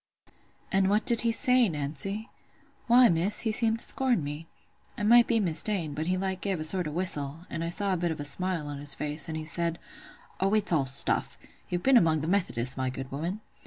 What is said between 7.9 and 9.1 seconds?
a bit of a smile on his